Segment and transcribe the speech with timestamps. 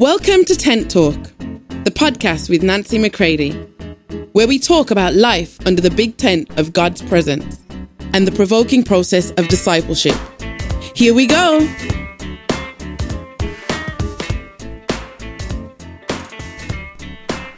[0.00, 1.20] Welcome to Tent Talk,
[1.82, 3.50] the podcast with Nancy McCready,
[4.30, 7.60] where we talk about life under the big tent of God's presence
[8.12, 10.14] and the provoking process of discipleship.
[10.94, 11.66] Here we go.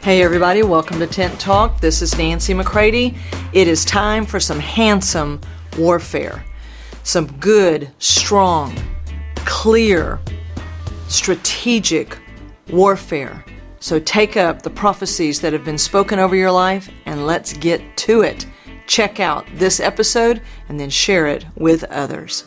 [0.01, 1.79] Hey, everybody, welcome to Tent Talk.
[1.79, 3.15] This is Nancy McCready.
[3.53, 5.41] It is time for some handsome
[5.77, 6.43] warfare,
[7.03, 8.75] some good, strong,
[9.45, 10.19] clear,
[11.07, 12.17] strategic
[12.71, 13.43] warfare.
[13.79, 17.97] So take up the prophecies that have been spoken over your life and let's get
[17.97, 18.45] to it.
[18.87, 22.45] Check out this episode and then share it with others.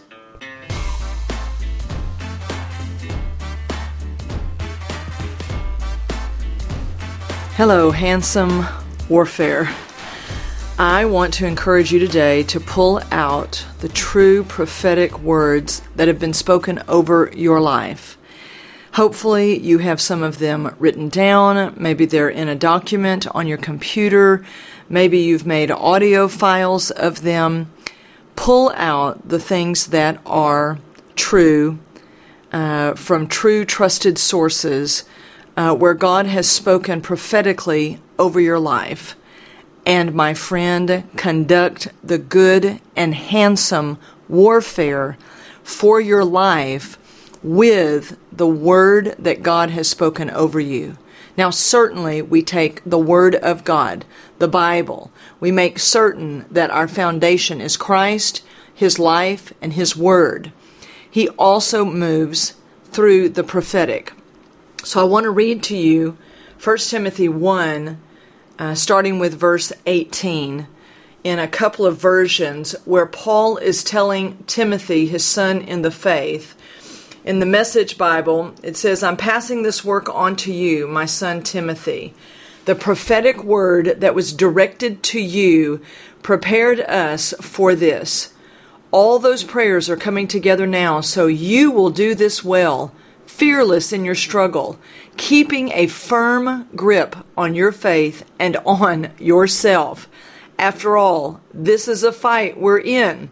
[7.56, 8.66] Hello, handsome
[9.08, 9.68] warfare.
[10.76, 16.18] I want to encourage you today to pull out the true prophetic words that have
[16.18, 18.18] been spoken over your life.
[18.94, 21.74] Hopefully, you have some of them written down.
[21.76, 24.46] Maybe they're in a document on your computer.
[24.88, 27.72] Maybe you've made audio files of them.
[28.36, 30.78] Pull out the things that are
[31.16, 31.80] true
[32.52, 35.02] uh, from true trusted sources
[35.56, 39.16] uh, where God has spoken prophetically over your life.
[39.84, 45.18] And my friend, conduct the good and handsome warfare
[45.64, 46.96] for your life
[47.44, 50.96] with the word that God has spoken over you.
[51.36, 54.04] Now, certainly, we take the Word of God,
[54.38, 55.10] the Bible.
[55.40, 60.52] We make certain that our foundation is Christ, His life, and His Word.
[61.10, 64.12] He also moves through the prophetic.
[64.84, 66.16] So I want to read to you
[66.62, 68.00] 1 Timothy 1,
[68.58, 70.68] uh, starting with verse 18,
[71.24, 76.54] in a couple of versions where Paul is telling Timothy, his son in the faith,
[77.24, 81.42] in the Message Bible, it says, I'm passing this work on to you, my son
[81.42, 82.14] Timothy.
[82.66, 85.80] The prophetic word that was directed to you
[86.22, 88.32] prepared us for this.
[88.90, 92.94] All those prayers are coming together now, so you will do this well
[93.26, 94.78] fearless in your struggle,
[95.16, 100.08] keeping a firm grip on your faith and on yourself.
[100.56, 103.30] After all, this is a fight we're in.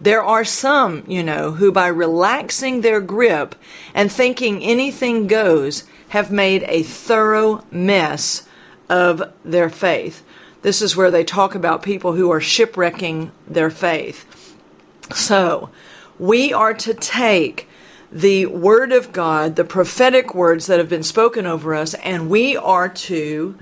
[0.00, 3.54] There are some, you know, who by relaxing their grip
[3.94, 8.46] and thinking anything goes have made a thorough mess
[8.88, 10.22] of their faith.
[10.62, 14.54] This is where they talk about people who are shipwrecking their faith.
[15.14, 15.70] So,
[16.18, 17.68] we are to take
[18.10, 22.56] the Word of God, the prophetic words that have been spoken over us, and we
[22.56, 23.58] are to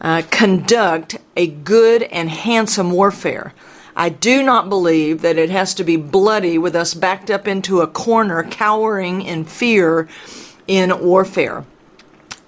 [0.00, 3.54] uh, conduct a good and handsome warfare.
[3.96, 7.80] I do not believe that it has to be bloody with us backed up into
[7.80, 10.08] a corner, cowering in fear
[10.66, 11.64] in warfare.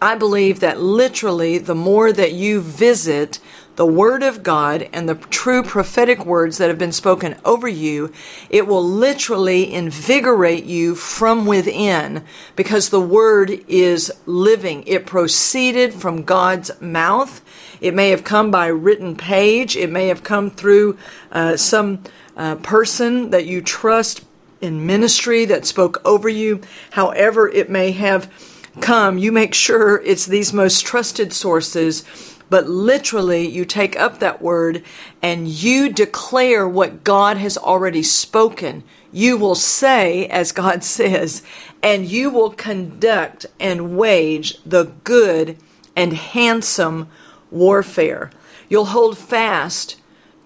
[0.00, 3.38] I believe that literally the more that you visit
[3.76, 8.10] the Word of God and the true prophetic words that have been spoken over you,
[8.48, 12.24] it will literally invigorate you from within
[12.56, 14.82] because the Word is living.
[14.86, 17.42] It proceeded from God's mouth.
[17.80, 20.96] It may have come by written page, it may have come through
[21.30, 22.02] uh, some
[22.36, 24.24] uh, person that you trust
[24.62, 26.62] in ministry that spoke over you.
[26.92, 28.32] However, it may have
[28.80, 32.04] come, you make sure it's these most trusted sources
[32.48, 34.82] but literally you take up that word
[35.22, 38.84] and you declare what God has already spoken.
[39.12, 41.42] You will say, as God says,
[41.82, 45.56] and you will conduct and wage the good
[45.94, 47.08] and handsome
[47.50, 48.30] warfare.
[48.68, 49.96] You'll hold fast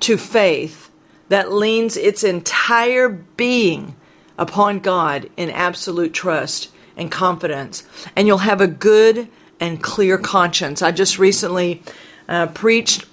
[0.00, 0.90] to faith
[1.28, 3.94] that leans its entire being
[4.38, 7.84] upon God in absolute trust and confidence.
[8.16, 9.28] And you'll have a good
[9.60, 10.82] and clear conscience.
[10.82, 11.82] I just recently
[12.28, 13.04] uh, preached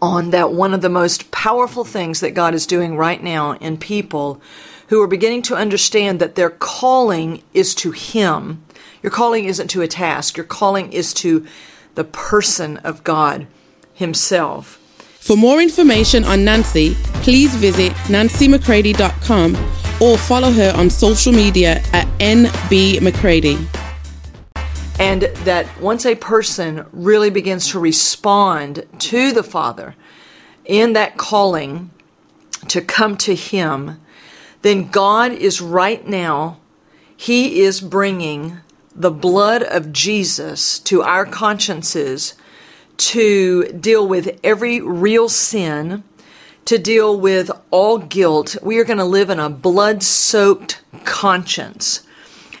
[0.00, 3.76] on that one of the most powerful things that God is doing right now in
[3.76, 4.40] people
[4.88, 8.64] who are beginning to understand that their calling is to Him.
[9.02, 11.46] Your calling isn't to a task, your calling is to
[11.94, 13.46] the person of God
[13.92, 14.80] Himself.
[15.20, 19.56] For more information on Nancy, please visit nancymccready.com
[20.02, 23.73] or follow her on social media at nbmccready
[24.98, 29.96] and that once a person really begins to respond to the Father
[30.64, 31.90] in that calling
[32.68, 34.00] to come to Him,
[34.62, 36.58] then God is right now,
[37.16, 38.58] He is bringing
[38.94, 42.34] the blood of Jesus to our consciences
[42.96, 46.04] to deal with every real sin,
[46.64, 48.56] to deal with all guilt.
[48.62, 52.06] We are going to live in a blood soaked conscience.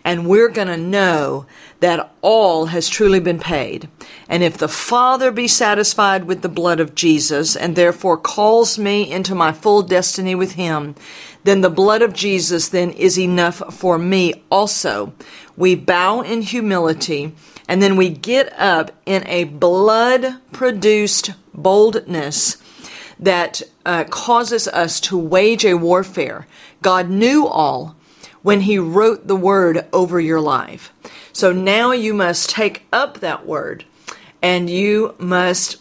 [0.04, 1.46] And we're going to know
[1.84, 3.86] that all has truly been paid.
[4.26, 9.12] And if the Father be satisfied with the blood of Jesus and therefore calls me
[9.12, 10.94] into my full destiny with him,
[11.42, 15.12] then the blood of Jesus then is enough for me also.
[15.58, 17.34] We bow in humility
[17.68, 22.56] and then we get up in a blood produced boldness
[23.20, 26.46] that uh, causes us to wage a warfare.
[26.80, 27.94] God knew all
[28.44, 30.92] when He wrote the word over your life.
[31.32, 33.86] So now you must take up that word
[34.42, 35.78] and you must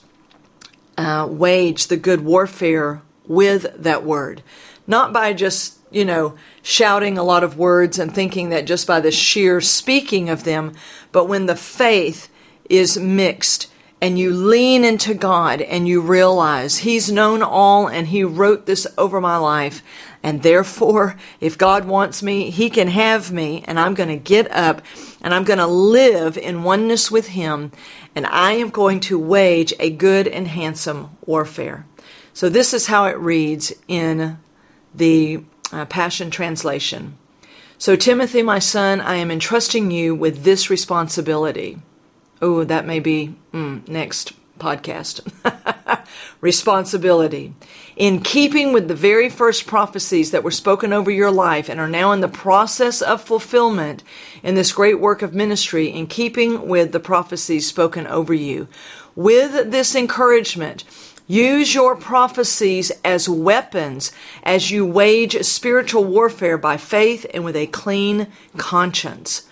[0.98, 4.42] uh, wage the good warfare with that word.
[4.88, 9.02] Not by just, you know, shouting a lot of words and thinking that just by
[9.02, 10.74] the sheer speaking of them,
[11.12, 12.30] but when the faith
[12.70, 13.70] is mixed
[14.04, 18.86] and you lean into God and you realize He's known all and He wrote this
[18.98, 19.82] over my life.
[20.22, 24.52] And therefore, if God wants me, He can have me, and I'm going to get
[24.52, 24.82] up
[25.22, 27.72] and I'm going to live in oneness with Him,
[28.14, 31.86] and I am going to wage a good and handsome warfare.
[32.34, 34.38] So, this is how it reads in
[34.94, 37.18] the uh, Passion Translation.
[37.78, 41.80] So, Timothy, my son, I am entrusting you with this responsibility.
[42.44, 45.22] Oh, that may be mm, next podcast.
[46.42, 47.54] Responsibility.
[47.96, 51.88] In keeping with the very first prophecies that were spoken over your life and are
[51.88, 54.04] now in the process of fulfillment
[54.44, 58.68] in this great work of ministry, in keeping with the prophecies spoken over you,
[59.16, 60.84] with this encouragement,
[61.26, 64.12] Use your prophecies as weapons
[64.44, 69.44] as you wage spiritual warfare by faith and with a clean conscience.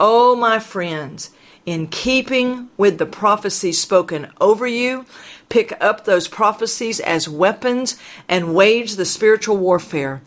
[0.00, 1.30] Oh, my friends,
[1.70, 5.06] in keeping with the prophecies spoken over you.
[5.48, 7.96] Pick up those prophecies as weapons
[8.28, 10.20] and wage the spiritual warfare.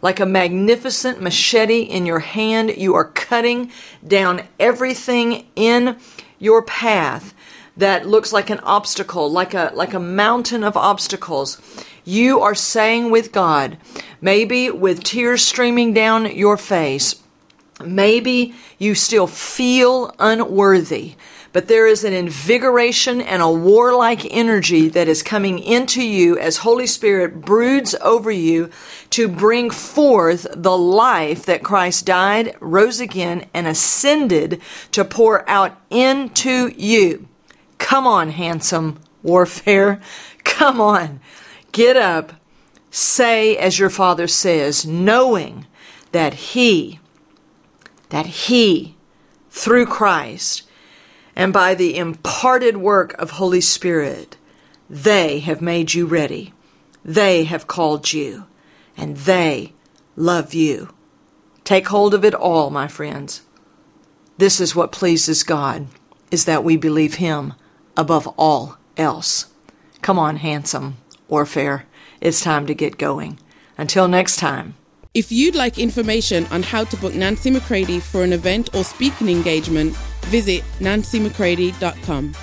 [0.00, 3.70] Like a magnificent machete in your hand, you are cutting
[4.06, 5.98] down everything in
[6.38, 7.34] your path
[7.76, 11.60] that looks like an obstacle, like a, like a mountain of obstacles.
[12.04, 13.76] You are saying with God,
[14.22, 17.16] maybe with tears streaming down your face,
[17.84, 21.14] Maybe you still feel unworthy,
[21.52, 26.58] but there is an invigoration and a warlike energy that is coming into you as
[26.58, 28.70] Holy Spirit broods over you
[29.10, 34.62] to bring forth the life that Christ died, rose again, and ascended
[34.92, 37.28] to pour out into you.
[37.76, 40.00] Come on, handsome warfare.
[40.44, 41.20] Come on.
[41.72, 42.32] Get up.
[42.90, 45.66] Say as your Father says, knowing
[46.12, 47.00] that He
[48.10, 48.96] that He,
[49.50, 50.62] through Christ,
[51.34, 54.36] and by the imparted work of Holy Spirit,
[54.88, 56.52] they have made you ready.
[57.04, 58.46] They have called you,
[58.96, 59.72] and they
[60.16, 60.94] love you.
[61.64, 63.42] Take hold of it all, my friends.
[64.38, 65.88] This is what pleases God,
[66.30, 67.54] is that we believe Him
[67.96, 69.46] above all else.
[70.02, 70.96] Come on, handsome
[71.28, 71.86] or fair.
[72.20, 73.38] It's time to get going.
[73.76, 74.74] Until next time.
[75.16, 79.30] If you'd like information on how to book Nancy McCready for an event or speaking
[79.30, 79.96] engagement,
[80.26, 82.34] visit nancymccready.com.